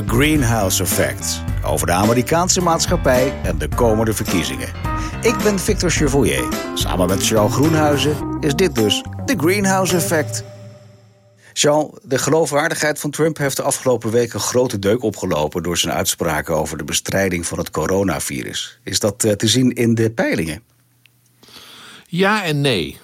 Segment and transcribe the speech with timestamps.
[0.00, 1.42] The Greenhouse Effect.
[1.64, 4.68] Over de Amerikaanse maatschappij en de komende verkiezingen.
[5.22, 6.48] Ik ben Victor Chevoyer.
[6.74, 10.44] Samen met Charles Groenhuizen is dit dus The Greenhouse Effect.
[11.52, 15.94] Jean, de geloofwaardigheid van Trump heeft de afgelopen week een grote deuk opgelopen door zijn
[15.94, 18.80] uitspraken over de bestrijding van het coronavirus.
[18.84, 20.62] Is dat eh, te zien in de peilingen?
[22.06, 22.98] Ja en nee.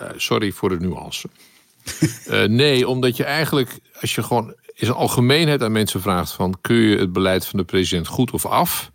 [0.00, 1.28] Uh, sorry voor de nuance.
[2.26, 6.58] Uh, nee, omdat je eigenlijk, als je gewoon in zijn algemeenheid aan mensen vraagt van...
[6.60, 8.92] kun je het beleid van de president goed of af?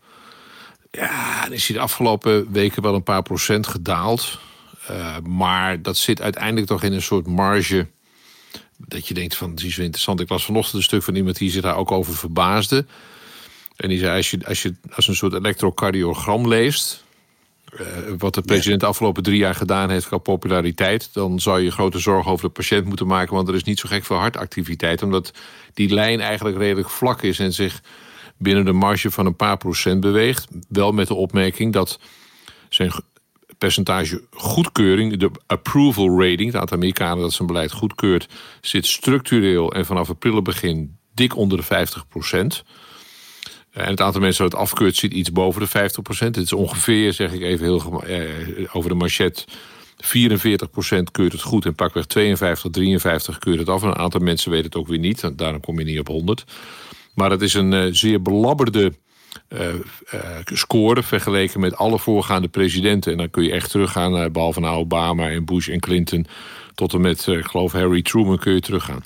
[0.92, 4.40] Ja, dan is hij de afgelopen weken wel een paar procent gedaald.
[4.92, 7.88] Uh, maar dat zit uiteindelijk toch in een soort marge...
[8.78, 10.20] dat je denkt van, het is wel interessant.
[10.20, 12.86] Ik las vanochtend een stuk van iemand die zich daar ook over verbaasde.
[13.76, 17.04] En die zei, als je, als je als een soort elektrocardiogram leest...
[17.74, 17.88] Uh,
[18.18, 21.14] wat de president de afgelopen drie jaar gedaan heeft qua populariteit...
[21.14, 23.36] dan zou je grote zorgen over de patiënt moeten maken...
[23.36, 25.04] want er is niet zo gek veel hartactiviteit...
[25.04, 25.34] omdat
[25.74, 27.40] die lijn eigenlijk redelijk vlak is...
[27.40, 27.82] en zich
[28.38, 30.48] binnen de marge van een paar procent beweegt.
[30.70, 32.00] Wel met de opmerking dat
[32.70, 32.92] zijn
[33.58, 35.18] percentage goedkeuring...
[35.18, 38.28] de approval rating, het aantal Amerikanen dat zijn beleid goedkeurt...
[38.62, 42.64] zit structureel en vanaf april begin dik onder de 50 procent...
[43.72, 46.36] En het aantal mensen dat het afkeurt zit iets boven de 50 procent.
[46.36, 49.46] Het is ongeveer, zeg ik even heel eh, over de manchet...
[50.02, 53.84] 44 procent keurt het goed en pakweg 52, 53 keurt het af.
[53.84, 55.38] En een aantal mensen weten het ook weer niet.
[55.38, 56.44] Daarom kom je niet op 100.
[57.14, 58.94] Maar het is een uh, zeer belabberde
[59.50, 59.68] uh,
[60.46, 61.04] score...
[61.04, 63.12] vergeleken met alle voorgaande presidenten.
[63.12, 66.26] En dan kun je echt teruggaan behalve naar Obama en Bush en Clinton...
[66.76, 69.04] tot en met, geloof, Harry Truman kun je teruggaan.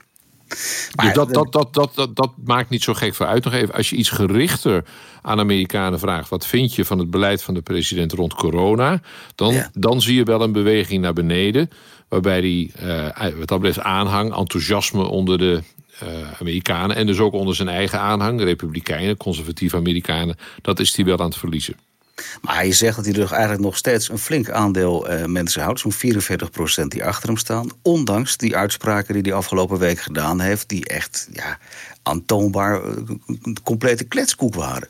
[0.96, 3.44] Maar, dus dat, dat, dat, dat, dat, dat maakt niet zo gek voor uit.
[3.44, 4.86] Nog even, als je iets gerichter
[5.22, 6.30] aan Amerikanen vraagt...
[6.30, 9.02] wat vind je van het beleid van de president rond corona...
[9.36, 9.70] dan, ja.
[9.74, 11.70] dan zie je wel een beweging naar beneden...
[12.08, 15.62] waarbij die, uh, wat dat betreft, aanhang, enthousiasme onder de
[16.04, 16.10] uh,
[16.40, 16.96] Amerikanen...
[16.96, 20.36] en dus ook onder zijn eigen aanhang, Republikeinen, conservatieve Amerikanen...
[20.62, 21.76] dat is hij wel aan het verliezen.
[22.42, 25.80] Maar je zegt dat hij er eigenlijk nog steeds een flink aandeel uh, mensen houdt.
[25.80, 27.70] Zo'n 44 procent die achter hem staan.
[27.82, 30.70] Ondanks die uitspraken die hij afgelopen week gedaan heeft...
[30.70, 31.58] die echt ja,
[32.04, 32.96] aantoonbaar uh,
[33.42, 34.88] een complete kletskoek waren.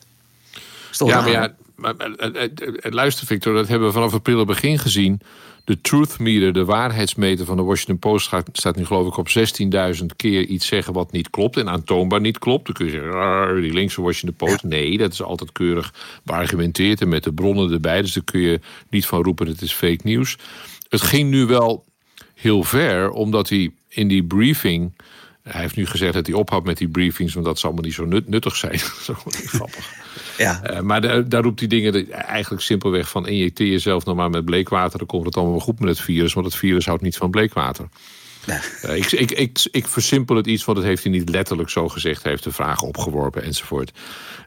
[0.90, 2.42] Ja, maar ja, maar, uh,
[2.80, 5.20] luister Victor, dat hebben we vanaf april begin gezien
[5.64, 8.30] de truth meter, de waarheidsmeter van de Washington Post...
[8.52, 9.28] staat nu geloof ik op
[10.00, 11.56] 16.000 keer iets zeggen wat niet klopt...
[11.56, 12.66] en aantoonbaar niet klopt.
[12.66, 14.62] Dan kun je zeggen, die linkse Washington Post.
[14.62, 18.02] Nee, dat is altijd keurig beargumenteerd en met de bronnen erbij.
[18.02, 20.38] Dus daar kun je niet van roepen, het is fake nieuws.
[20.88, 21.84] Het ging nu wel
[22.34, 24.92] heel ver, omdat hij in die briefing...
[25.48, 27.34] Hij heeft nu gezegd dat hij ophoudt met die briefings...
[27.34, 28.78] want dat zal allemaal niet zo nut, nuttig zijn.
[29.06, 29.92] zo grappig.
[30.38, 30.70] Ja.
[30.70, 33.26] Uh, maar de, daar roept hij dingen eigenlijk simpelweg van...
[33.26, 34.98] injecteer jezelf nog maar met bleekwater...
[34.98, 36.32] dan komt het allemaal wel goed met het virus...
[36.32, 37.88] want het virus houdt niet van bleekwater.
[38.46, 38.60] Ja.
[38.84, 41.88] Uh, ik, ik, ik, ik versimpel het iets, want het heeft hij niet letterlijk zo
[41.88, 42.22] gezegd.
[42.22, 43.92] Hij heeft de vraag opgeworpen enzovoort.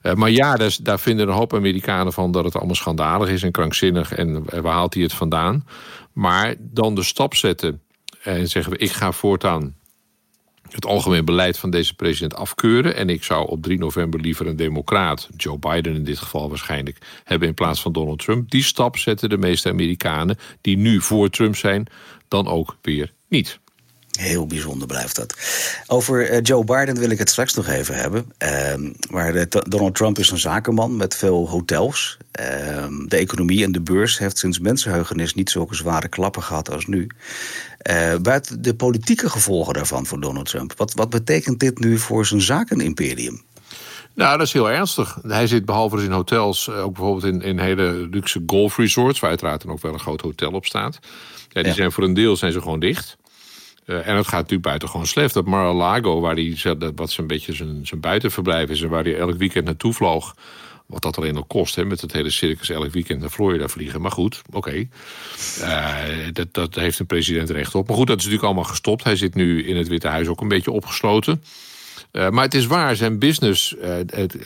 [0.03, 2.31] Uh, maar ja, daar, daar vinden een hoop Amerikanen van...
[2.31, 4.13] dat het allemaal schandalig is en krankzinnig...
[4.13, 5.67] en waar haalt hij het vandaan?
[6.13, 7.81] Maar dan de stap zetten
[8.23, 8.77] en zeggen we...
[8.77, 9.75] ik ga voortaan
[10.71, 12.95] het algemeen beleid van deze president afkeuren.
[12.95, 16.97] En ik zou op 3 november liever een democraat, Joe Biden in dit geval waarschijnlijk,
[17.23, 18.49] hebben in plaats van Donald Trump.
[18.49, 21.87] Die stap zetten de meeste Amerikanen die nu voor Trump zijn,
[22.27, 23.59] dan ook weer niet.
[24.17, 25.37] Heel bijzonder blijft dat.
[25.87, 28.31] Over uh, Joe Biden wil ik het straks nog even hebben.
[28.43, 32.17] Uh, maar de, Donald Trump is een zakenman met veel hotels.
[32.39, 32.45] Uh,
[33.05, 37.07] de economie en de beurs heeft sinds mensenheugenis niet zulke zware klappen gehad als nu.
[37.89, 40.73] Uh, buiten de politieke gevolgen daarvan voor Donald Trump.
[40.77, 43.41] Wat, wat betekent dit nu voor zijn zakenimperium?
[44.13, 45.17] Nou, dat is heel ernstig.
[45.27, 49.19] Hij zit behalve dus in hotels, ook bijvoorbeeld in, in hele luxe golfresorts...
[49.19, 50.99] waar uiteraard dan ook wel een groot hotel op staat.
[51.49, 51.73] Ja, die ja.
[51.73, 53.17] zijn voor een deel zijn ze gewoon dicht...
[53.87, 55.33] Uh, en het gaat natuurlijk buitengewoon slecht.
[55.33, 58.81] Dat Mar-a-Lago, waar hij wat zo'n beetje zijn, zijn buitenverblijf is...
[58.81, 60.35] en waar hij elk weekend naartoe vloog...
[60.85, 64.01] wat dat alleen al kost, hè, met het hele circus elk weekend naar Florida vliegen.
[64.01, 64.87] Maar goed, oké.
[65.61, 65.93] Uh,
[66.33, 67.87] dat, dat heeft een president recht op.
[67.87, 69.03] Maar goed, dat is natuurlijk allemaal gestopt.
[69.03, 71.43] Hij zit nu in het Witte Huis ook een beetje opgesloten.
[72.11, 73.75] Uh, maar het is waar, zijn business
[74.07, 74.37] het,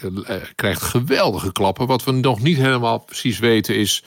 [0.55, 1.87] krijgt geweldige klappen.
[1.87, 4.03] Wat we nog niet helemaal precies weten is...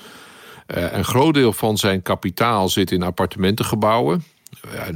[0.67, 4.25] een groot deel van zijn kapitaal zit in appartementengebouwen en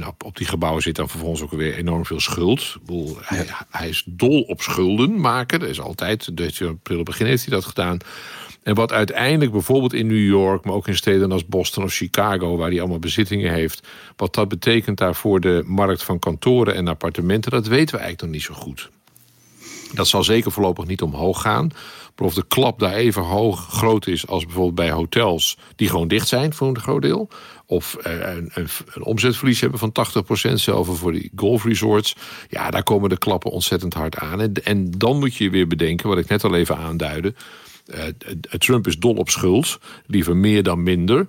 [0.07, 2.77] op, op die gebouwen zit dan vervolgens ook weer enorm veel schuld.
[2.81, 5.59] Bedoel, hij, hij, is dol op schulden maken.
[5.59, 7.99] Dat is altijd, de april begin heeft hij dat gedaan.
[8.63, 12.57] En wat uiteindelijk bijvoorbeeld in New York, maar ook in steden als Boston of Chicago,
[12.57, 16.87] waar hij allemaal bezittingen heeft, wat dat betekent daar voor de markt van kantoren en
[16.87, 18.89] appartementen, dat weten we eigenlijk nog niet zo goed.
[19.93, 21.71] Dat zal zeker voorlopig niet omhoog gaan.
[22.15, 26.07] Maar of de klap daar even hoog groot is als bijvoorbeeld bij hotels die gewoon
[26.07, 27.29] dicht zijn voor een groot deel.
[27.65, 29.91] Of een, een, een omzetverlies hebben van
[30.49, 32.15] 80% zelf voor die golfresorts.
[32.49, 34.41] Ja, daar komen de klappen ontzettend hard aan.
[34.41, 37.33] En, en dan moet je weer bedenken, wat ik net al even aanduidde.
[37.85, 38.03] Uh,
[38.57, 41.25] Trump is dol op schuld, liever meer dan minder.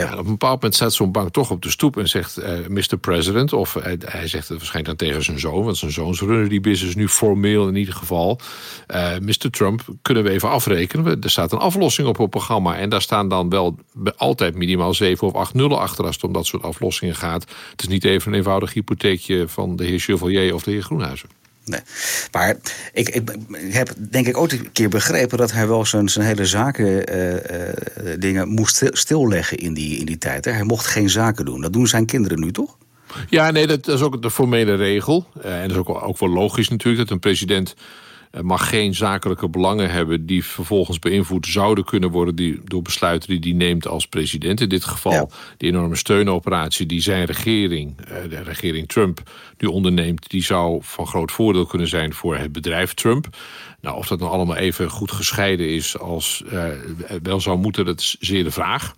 [0.00, 0.12] Ja.
[0.12, 2.96] op een bepaald moment staat zo'n bank toch op de stoep en zegt uh, Mr.
[3.00, 6.48] President, of uh, hij zegt het waarschijnlijk dan tegen zijn zoon, want zijn zoons runnen
[6.48, 8.40] die business nu formeel in ieder geval.
[8.94, 9.50] Uh, Mr.
[9.50, 11.20] Trump, kunnen we even afrekenen?
[11.20, 13.78] Er staat een aflossing op het programma en daar staan dan wel
[14.16, 17.46] altijd minimaal 7 of 8 nullen achter als het om dat soort aflossingen gaat.
[17.70, 21.28] Het is niet even een eenvoudig hypotheekje van de heer Chevalier of de heer Groenhuizen.
[21.64, 21.80] Nee.
[22.32, 22.56] Maar
[22.92, 23.30] ik, ik,
[23.70, 27.32] heb denk ik ook een keer begrepen dat hij wel zijn, zijn hele zaken uh,
[27.32, 27.38] uh,
[28.18, 30.44] dingen moest stilleggen in die, in die tijd.
[30.44, 30.50] Hè?
[30.50, 31.60] Hij mocht geen zaken doen.
[31.60, 32.76] Dat doen zijn kinderen nu toch?
[33.28, 35.26] Ja, nee, dat, is ook de formele regel.
[35.44, 37.74] Uh, en dat is ook, ook wel logisch natuurlijk dat een president
[38.42, 43.52] mag geen zakelijke belangen hebben die vervolgens beïnvloed zouden kunnen worden die, door besluiten die
[43.56, 44.60] hij neemt als president.
[44.60, 45.26] In dit geval ja.
[45.56, 47.96] de enorme steunoperatie die zijn regering,
[48.28, 52.94] de regering Trump, nu onderneemt, die zou van groot voordeel kunnen zijn voor het bedrijf
[52.94, 53.28] Trump.
[53.80, 56.64] Nou, of dat nou allemaal even goed gescheiden is als uh,
[57.22, 58.94] wel zou moeten, dat is zeer de vraag.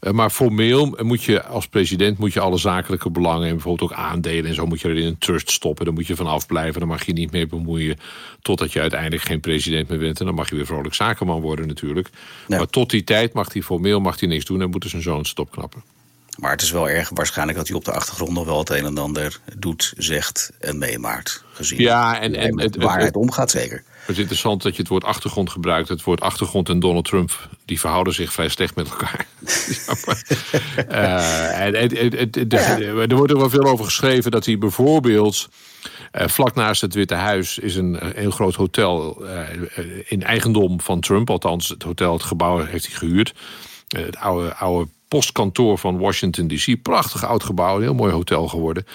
[0.00, 3.98] Uh, maar formeel moet je als president moet je alle zakelijke belangen en bijvoorbeeld ook
[3.98, 5.84] aandelen en zo moet je er in een trust stoppen.
[5.84, 6.80] Dan moet je vanaf blijven.
[6.80, 7.98] Dan mag je niet meer bemoeien
[8.42, 10.20] totdat je uiteindelijk geen president meer bent.
[10.20, 12.08] En dan mag je weer vrolijk zakenman worden natuurlijk.
[12.46, 12.56] Ja.
[12.56, 15.24] Maar tot die tijd mag hij formeel mag hij niks doen en moeten zijn zoon
[15.24, 15.82] stopknappen.
[16.38, 18.84] Maar het is wel erg waarschijnlijk dat hij op de achtergrond nog wel het een
[18.84, 21.44] en ander doet, zegt en meemaakt.
[21.52, 23.84] Gezien ja, en, en het, waar het om gaat, zeker.
[24.10, 25.88] Het is interessant dat je het woord achtergrond gebruikt.
[25.88, 29.26] Het woord achtergrond en Donald Trump, die verhouden zich vrij slecht met elkaar.
[33.08, 35.48] Er wordt er wel veel over geschreven dat hij bijvoorbeeld.
[36.12, 39.38] Uh, vlak naast het Witte Huis is een, heel groot hotel uh,
[40.06, 41.30] in eigendom van Trump.
[41.30, 43.34] Althans, het hotel, het gebouw heeft hij gehuurd.
[43.88, 46.82] het oude, oude postkantoor van Washington DC.
[46.82, 48.86] Prachtig oud gebouw, een heel mooi hotel geworden.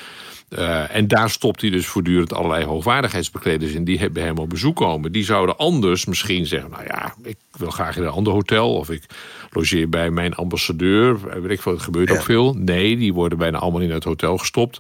[0.50, 3.84] Uh, en daar stopt hij dus voortdurend allerlei hoogwaardigheidsbekleders in.
[3.84, 5.12] Die bij hem op bezoek komen.
[5.12, 8.74] Die zouden anders misschien zeggen: Nou ja, ik wil graag in een ander hotel.
[8.74, 9.04] Of ik
[9.50, 11.42] logeer bij mijn ambassadeur.
[11.42, 12.16] Weet ik veel, het gebeurt ja.
[12.16, 12.54] ook veel.
[12.54, 14.80] Nee, die worden bijna allemaal in het hotel gestopt.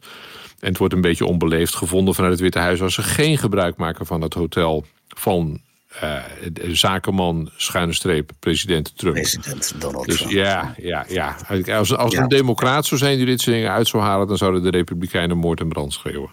[0.59, 3.77] En het wordt een beetje onbeleefd gevonden vanuit het Witte Huis als ze geen gebruik
[3.77, 5.61] maken van het hotel van
[6.03, 6.23] uh,
[6.71, 9.15] zakenman, schuine streep, president Trump.
[9.15, 10.31] President Donald dus Trump.
[10.31, 11.35] Ja, ja, ja.
[11.77, 12.21] Als, als ja.
[12.21, 14.27] een democraat zou zijn die dit soort dingen uit zou halen...
[14.27, 16.29] dan zouden de republikeinen moord en brand schreeuwen.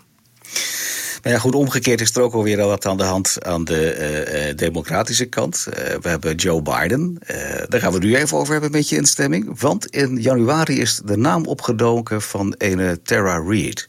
[1.23, 4.57] Maar ja, goed, omgekeerd is er ook alweer wat aan de hand aan de uh,
[4.57, 5.67] democratische kant.
[5.69, 7.19] Uh, we hebben Joe Biden.
[7.69, 9.61] daar gaan we nu even over hebben met je instemming.
[9.61, 13.89] Want in januari is de naam opgedoken van een Tara Reid.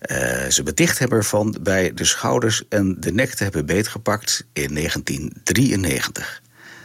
[0.00, 4.74] Uh, ze beticht hebben ervan bij de schouders en de nek te hebben beetgepakt in
[4.74, 6.42] 1993.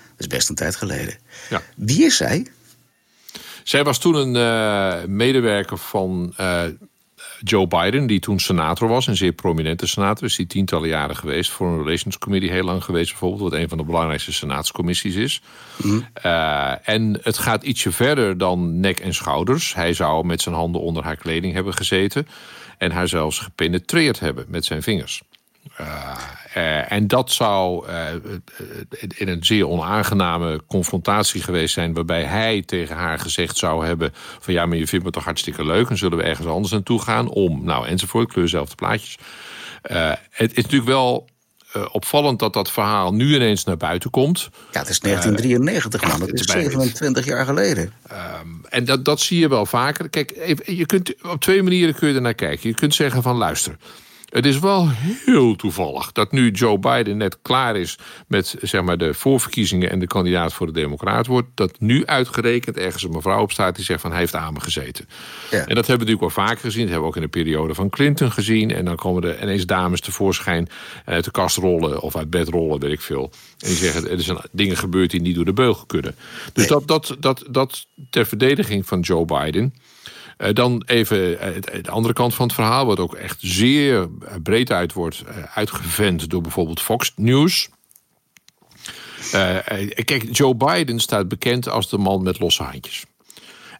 [0.09, 1.17] Dat is best een tijd geleden.
[1.49, 1.61] Ja.
[1.75, 2.47] Wie is zij?
[3.63, 6.63] Zij was toen een uh, medewerker van uh,
[7.43, 10.27] Joe Biden, die toen senator was, een zeer prominente senator.
[10.27, 11.51] Is die tientallen jaren geweest.
[11.51, 15.41] Voor een Relations Committee heel lang geweest, bijvoorbeeld, wat een van de belangrijkste senaatscommissies is.
[15.83, 16.07] Mm.
[16.25, 19.75] Uh, en het gaat ietsje verder dan nek en schouders.
[19.75, 22.27] Hij zou met zijn handen onder haar kleding hebben gezeten
[22.77, 25.21] en haar zelfs gepenetreerd hebben met zijn vingers.
[25.81, 26.17] Uh,
[26.57, 28.07] uh, en dat zou uh,
[29.15, 34.53] in een zeer onaangename confrontatie geweest zijn, waarbij hij tegen haar gezegd zou hebben: van
[34.53, 37.29] ja, maar je vindt me toch hartstikke leuk, en zullen we ergens anders naartoe gaan
[37.29, 39.17] om, nou enzovoort, kleur zelf plaatjes.
[40.29, 41.27] het is natuurlijk wel
[41.91, 44.49] opvallend dat dat verhaal nu ineens naar buiten komt.
[44.71, 46.19] Ja, het is 1993, uh, man.
[46.19, 47.93] Dat is 27 jaar geleden.
[48.11, 50.09] Um, en dat, dat zie je wel vaker.
[50.09, 52.69] Kijk, je kunt, op twee manieren kun je er naar kijken.
[52.69, 53.77] Je kunt zeggen van luister.
[54.35, 54.89] Het is wel
[55.25, 59.99] heel toevallig dat nu Joe Biden net klaar is met zeg maar, de voorverkiezingen en
[59.99, 63.85] de kandidaat voor de Democraat wordt, dat nu uitgerekend ergens een mevrouw op staat die
[63.85, 65.05] zegt van hij heeft aan me gezeten.
[65.51, 65.57] Ja.
[65.57, 66.81] En dat hebben we natuurlijk wel vaker gezien.
[66.81, 68.71] Dat hebben we ook in de periode van Clinton gezien.
[68.71, 70.69] En dan komen er ineens dames tevoorschijn
[71.05, 73.31] uit de kast rollen of uit bed rollen, weet ik veel.
[73.59, 76.15] En die zeggen er zijn dingen gebeurd die niet door de beugel kunnen.
[76.53, 76.79] Dus nee.
[76.79, 79.73] dat, dat, dat, dat ter verdediging van Joe Biden.
[80.37, 81.19] Uh, dan even
[81.83, 84.09] de andere kant van het verhaal, wat ook echt zeer
[84.43, 85.23] breed uit wordt
[85.53, 87.69] uitgevent door bijvoorbeeld Fox News.
[90.03, 93.05] kijk, Joe Biden staat bekend als de man met losse handjes.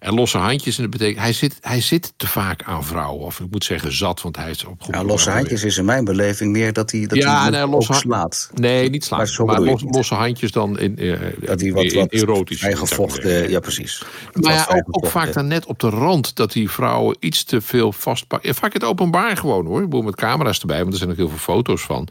[0.06, 3.26] En losse handjes, en dat betekent, hij zit, hij zit te vaak aan vrouwen.
[3.26, 6.06] Of ik moet zeggen zat, want hij is op Ja, losse handjes is in mijn
[6.06, 8.50] beleving meer dat hij, dat Ja, hij nee, slaat.
[8.54, 9.20] Nee, niet slaan.
[9.20, 12.60] Maar zo los- losse handjes dan in, eh, Dat hij wat, wat erotisch.
[12.60, 14.04] vrijgevochten, ja precies.
[14.34, 17.92] Maar ja, ook, vaak dan net op de rand dat die vrouwen iets te veel
[17.92, 18.50] vastpakken.
[18.50, 19.80] Ja, vaak het openbaar gewoon hoor.
[19.82, 22.08] Ik bedoel, met camera's erbij, want er zijn ook heel veel foto's van.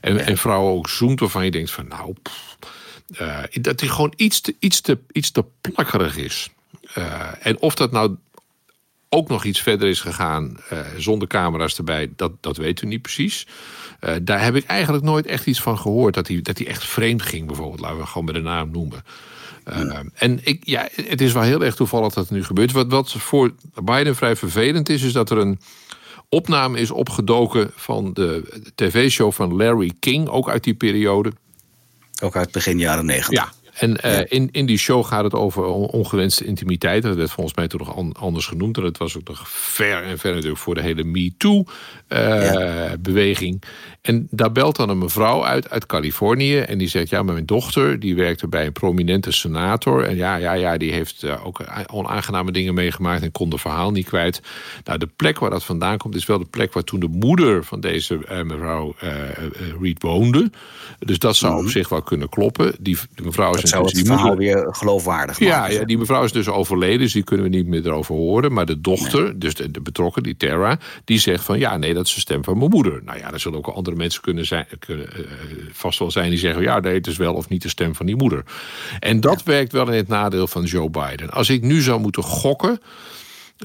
[0.00, 2.56] En, en vrouwen ook zoomt waarvan je denkt van nou, pff,
[3.16, 6.50] eh, dat hij gewoon iets te, iets te, iets te plakkerig is.
[6.94, 8.16] Eh, en of dat nou
[9.08, 13.02] ook nog iets verder is gegaan eh, zonder camera's erbij, dat, dat weten we niet
[13.02, 13.46] precies.
[14.00, 16.14] Eh, daar heb ik eigenlijk nooit echt iets van gehoord.
[16.14, 17.80] Dat hij, dat hij echt vreemd ging, bijvoorbeeld.
[17.80, 19.04] Laten we gewoon bij de naam noemen.
[20.14, 22.72] En ik, ja, het is wel heel erg toevallig dat het nu gebeurt.
[22.72, 23.54] Wat, wat voor
[23.84, 25.58] Biden vrij vervelend is, is dat er een
[26.28, 28.42] opname is opgedoken van de
[28.74, 31.32] tv-show van Larry King, ook uit die periode.
[32.22, 33.40] Ook uit begin jaren negentig.
[33.44, 33.63] Ja.
[33.74, 37.02] En eh, in, in die show gaat het over on- ongewenste intimiteit.
[37.02, 38.76] Dat werd volgens mij toen nog an- anders genoemd.
[38.76, 43.62] En het was ook nog ver en ver natuurlijk voor de hele MeToo-beweging.
[44.02, 46.58] en daar belt dan een mevrouw uit uit Californië.
[46.58, 48.00] En die zegt, ja, maar mijn dochter...
[48.00, 50.04] die werkte bij een prominente senator.
[50.04, 51.60] En ja, ja, ja, die heeft eh, ook
[51.92, 53.22] onaangename dingen meegemaakt...
[53.22, 54.40] en kon de verhaal niet kwijt.
[54.84, 56.14] Nou, de plek waar dat vandaan komt...
[56.14, 59.36] is wel de plek waar toen de moeder van deze eh, mevrouw eh, eh,
[59.80, 60.50] Reed woonde.
[60.98, 62.74] Dus dat zou op zich wel kunnen kloppen.
[62.80, 65.74] Die, de mevrouw is Dat zou het verhaal moeder- weer geloofwaardig ja, maken.
[65.74, 68.52] ja, die mevrouw is dus overleden, dus die kunnen we niet meer erover horen.
[68.52, 72.06] Maar de dochter, dus de, de betrokken, die Tara, die zegt van ja, nee, dat
[72.06, 73.00] is de stem van mijn moeder.
[73.04, 75.20] Nou ja, er zullen ook andere mensen kunnen zijn, kunnen, eh,
[75.72, 78.06] vast wel zijn die zeggen ja, nee, het is wel of niet de stem van
[78.06, 78.44] die moeder.
[79.00, 81.30] En dat werkt wel in het nadeel van Joe Biden.
[81.30, 82.80] Als ik nu zou moeten gokken.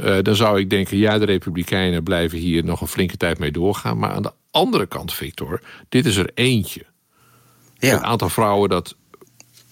[0.04, 3.52] eh, dan zou ik denken, ja, de Republikeinen blijven hier nog een flinke tijd mee
[3.52, 3.98] doorgaan.
[3.98, 6.86] Maar aan de andere kant, Victor, dit is er eentje.
[7.78, 7.90] Ja.
[7.94, 8.96] Het aantal vrouwen dat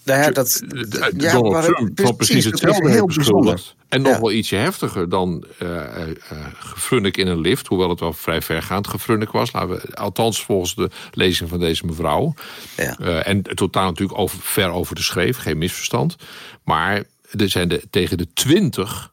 [0.08, 3.74] Nou ja, dat, de- ja, Donald maar Trump van precies is hetzelfde heel beschuldigd.
[3.88, 4.20] En nog Ja.
[4.20, 7.66] wel ietsje heftiger dan eh eh, eh, gefrunnik in een lift.
[7.66, 9.52] Hoewel het wel vrij vergaand gefrunnik was.
[9.52, 12.34] Laten we, althans volgens de lezing van deze mevrouw.
[12.76, 12.98] Ja.
[12.98, 15.36] Eh, en totaal natuurlijk over, ver over de schreef.
[15.36, 16.16] Geen misverstand.
[16.64, 17.02] Maar
[17.38, 19.12] er zijn er tegen de twintig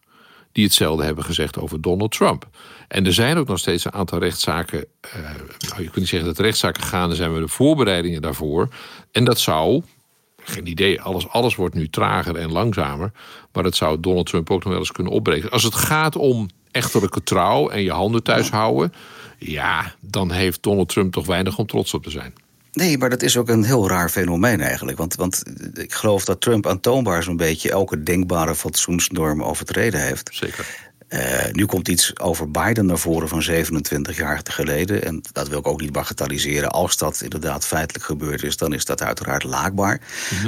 [0.52, 2.48] die hetzelfde hebben gezegd over Donald Trump.
[2.88, 4.86] En er zijn ook nog steeds een aantal rechtszaken.
[5.02, 5.12] eh,
[5.70, 8.70] nou, je kunt niet zeggen dat rechtszaken gaande zijn, maar de voorbereidingen daarvoor.
[9.12, 9.82] En dat zou,
[10.46, 13.12] geen idee, alles, alles wordt nu trager en langzamer.
[13.54, 15.50] Maar dat zou Donald Trump ook nog wel eens kunnen opbreken.
[15.50, 18.94] Als het gaat om echtelijke trouw en je handen thuis houden.
[19.38, 22.34] Ja, dan heeft Donald Trump toch weinig om trots op te zijn.
[22.72, 24.98] Nee, maar dat is ook een heel raar fenomeen eigenlijk.
[24.98, 30.30] Want, want ik geloof dat Trump aantoonbaar zo'n beetje elke denkbare fatsoensnorm overtreden heeft.
[30.34, 30.85] Zeker.
[31.08, 35.04] Eh, nu komt iets over Biden naar voren van 27 jaar geleden.
[35.04, 36.72] En dat wil ik ook niet bagatelliseren.
[36.72, 40.02] Als dat inderdaad feitelijk gebeurd is, dan is dat uiteraard laakbaar.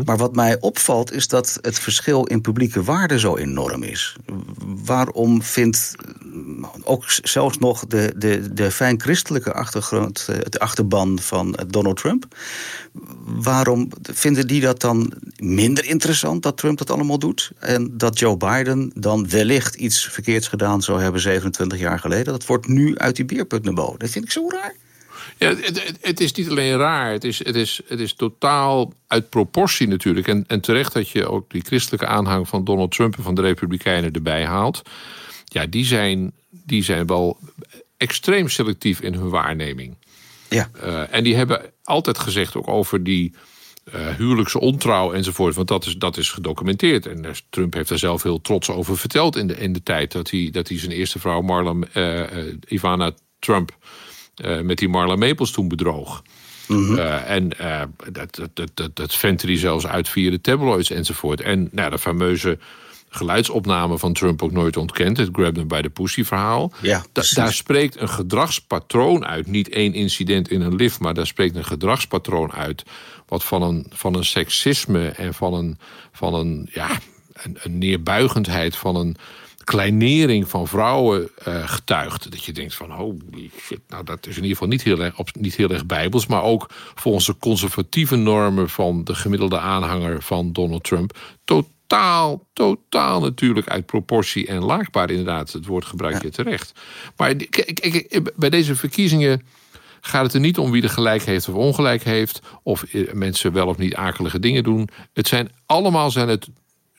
[0.05, 4.15] Maar wat mij opvalt, is dat het verschil in publieke waarde zo enorm is.
[4.85, 5.95] Waarom vindt
[6.37, 11.65] eh, ook zelfs nog de, de, de fijn christelijke achtergrond, eh, de achterban van eh,
[11.67, 12.25] Donald Trump.
[13.25, 17.51] Waarom vinden die dat dan minder interessant dat Trump dat allemaal doet?
[17.59, 22.25] En dat Joe Biden dan wellicht iets verkeerds gedaan zou hebben 27 jaar geleden.
[22.25, 23.99] Dat wordt nu uit die beerput naar boven.
[23.99, 24.73] Dat vind ik zo raar.
[25.37, 28.93] Ja, het, het- het is niet alleen raar, het is, het is, het is totaal
[29.07, 30.27] uit proportie natuurlijk.
[30.27, 33.41] En, en terecht dat je ook die christelijke aanhang van Donald Trump en van de
[33.41, 34.81] Republikeinen erbij haalt.
[35.45, 37.37] Ja, die zijn, die zijn wel
[37.97, 39.95] extreem selectief in hun waarneming.
[40.49, 40.69] Ja.
[40.81, 43.33] Eh, en die hebben altijd gezegd ook over die
[43.91, 45.55] eh, huwelijkse ontrouw enzovoort.
[45.55, 47.05] Want dat is, dat is gedocumenteerd.
[47.05, 50.11] En eh, Trump heeft daar zelf heel trots over verteld in de, in de tijd
[50.11, 53.77] dat hij, dat hij zijn eerste vrouw, Marla, eh, Ivana Trump,
[54.61, 56.23] met die Marla Maples toen bedroog.
[56.67, 57.49] Eh, en
[58.11, 61.41] dat, dat, dat, dat, dat ventte hij zelfs uit via de tabloids enzovoort.
[61.41, 62.57] En nou, de fameuze
[63.09, 65.17] geluidsopname van Trump ook nooit ontkend.
[65.17, 66.71] Het grab by the pussy verhaal.
[66.81, 69.47] Ja, Da- daar spreekt een gedragspatroon uit.
[69.47, 72.83] Niet één incident in een lift, maar daar spreekt een gedragspatroon uit.
[73.27, 75.77] Wat van een, van een seksisme en van een,
[76.11, 76.89] van een, ja,
[77.33, 79.17] een, een neerbuigendheid, van een
[79.63, 82.31] kleinering van vrouwen eh, getuigt.
[82.31, 85.17] Dat je denkt van, holy shit, nou dat is in ieder geval niet heel, erg,
[85.17, 86.27] op, niet heel erg bijbels.
[86.27, 91.17] Maar ook volgens de conservatieve normen van de gemiddelde aanhanger van Donald Trump.
[91.87, 95.51] Totaal, totaal natuurlijk uit proportie en laakbaar inderdaad.
[95.51, 96.71] Het woord gebruik je terecht.
[97.17, 97.35] Maar
[98.35, 99.41] bij deze verkiezingen
[100.01, 102.41] gaat het er niet om wie er gelijk heeft of ongelijk heeft.
[102.63, 104.89] Of eh, mensen wel of niet akelige dingen doen.
[105.13, 106.49] Het zijn allemaal zijn het,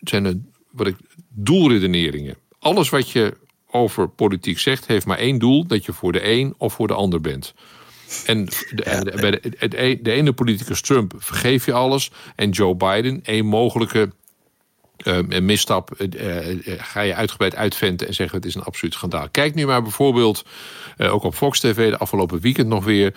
[0.01, 0.37] zijn het
[0.71, 0.97] wat ik,
[1.29, 2.37] doelredeneringen.
[2.59, 3.37] Alles wat je
[3.71, 6.95] over politiek zegt, heeft maar één doel: dat je voor de een of voor de
[6.95, 7.55] ander bent.
[8.27, 9.71] En de, de- bij de, het
[10.05, 12.11] de ene politicus Trump vergeef je alles.
[12.37, 14.11] En Joe Biden, één mogelijke
[15.05, 15.91] een misstap
[16.79, 19.29] ga je uitgebreid uitventen en zeggen het is een absoluut schandaal.
[19.31, 20.45] Kijk nu maar bijvoorbeeld
[20.99, 23.15] ook op Fox TV de afgelopen weekend nog weer.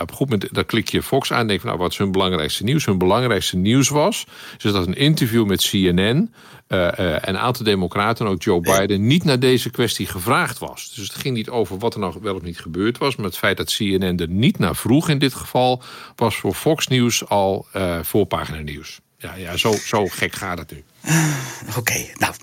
[0.00, 2.12] op goed moment dan klik je Fox aan en denk van nou wat is hun
[2.12, 2.84] belangrijkste nieuws?
[2.84, 6.30] Hun belangrijkste nieuws was dus dat een interview met CNN
[6.68, 6.88] uh,
[7.20, 10.94] een aantal democraten, ook Joe Biden, niet naar deze kwestie gevraagd was.
[10.94, 13.38] Dus het ging niet over wat er nou wel of niet gebeurd was, maar het
[13.38, 15.82] feit dat CNN er niet naar vroeg in dit geval,
[16.16, 19.00] was voor Fox News al uh, voorpagina nieuws.
[19.26, 20.84] Ja, ja zo, zo gek gaat het nu.
[21.78, 22.34] Oké, nou,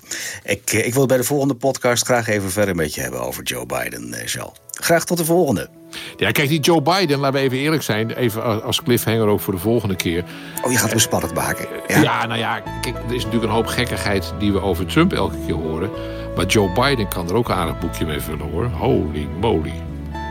[0.42, 3.66] ik, ik wil bij de volgende podcast graag even verder met je hebben over Joe
[3.66, 5.68] Biden, uh, Graag tot de volgende.
[6.16, 8.10] Ja, kijk, die Joe Biden, laten we even eerlijk zijn.
[8.10, 10.24] Even als cliffhanger ook voor de volgende keer.
[10.62, 11.68] Oh, je gaat hem spannend maken.
[11.86, 12.02] Ja.
[12.02, 15.36] ja, nou ja, kijk, er is natuurlijk een hoop gekkigheid die we over Trump elke
[15.46, 15.90] keer horen.
[16.36, 18.66] Maar Joe Biden kan er ook een aardig boekje mee vullen hoor.
[18.66, 19.82] Holy moly.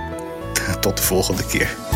[0.82, 1.93] Tot de volgende keer.